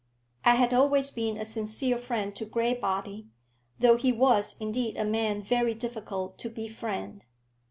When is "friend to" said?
1.99-2.43